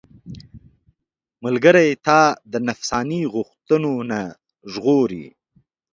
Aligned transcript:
ملګری 1.43 1.89
تا 2.05 2.19
د 2.51 2.53
نفساني 2.67 3.21
غوښتنو 3.33 3.93
نه 4.09 4.21
ژغوري. 4.71 5.25